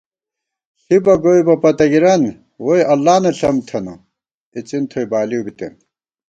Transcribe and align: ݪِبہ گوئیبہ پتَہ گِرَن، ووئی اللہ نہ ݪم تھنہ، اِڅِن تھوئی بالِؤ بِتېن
ݪِبہ 0.83 1.13
گوئیبہ 1.23 1.55
پتَہ 1.61 1.85
گِرَن، 1.91 2.23
ووئی 2.63 2.81
اللہ 2.93 3.15
نہ 3.23 3.31
ݪم 3.39 3.57
تھنہ، 3.67 3.93
اِڅِن 4.55 4.83
تھوئی 4.89 5.05
بالِؤ 5.11 5.41
بِتېن 5.45 5.73